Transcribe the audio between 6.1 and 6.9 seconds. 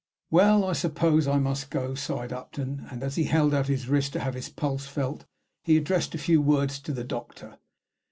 a few words